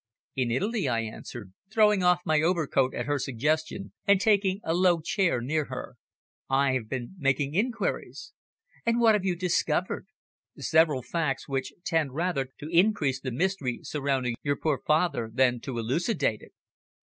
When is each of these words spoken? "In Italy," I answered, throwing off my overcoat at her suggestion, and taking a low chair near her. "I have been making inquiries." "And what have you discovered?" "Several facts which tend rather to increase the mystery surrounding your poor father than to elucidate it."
"In 0.35 0.49
Italy," 0.49 0.87
I 0.87 1.01
answered, 1.01 1.53
throwing 1.71 2.01
off 2.01 2.21
my 2.25 2.41
overcoat 2.41 2.95
at 2.95 3.05
her 3.05 3.19
suggestion, 3.19 3.93
and 4.07 4.19
taking 4.19 4.59
a 4.63 4.73
low 4.73 4.99
chair 4.99 5.41
near 5.41 5.65
her. 5.65 5.95
"I 6.49 6.71
have 6.71 6.89
been 6.89 7.13
making 7.19 7.53
inquiries." 7.53 8.33
"And 8.83 8.99
what 8.99 9.13
have 9.13 9.25
you 9.25 9.35
discovered?" 9.35 10.07
"Several 10.57 11.03
facts 11.03 11.47
which 11.47 11.71
tend 11.85 12.15
rather 12.15 12.45
to 12.57 12.69
increase 12.71 13.21
the 13.21 13.29
mystery 13.29 13.81
surrounding 13.83 14.33
your 14.41 14.55
poor 14.55 14.81
father 14.87 15.29
than 15.31 15.59
to 15.59 15.77
elucidate 15.77 16.41
it." 16.41 16.53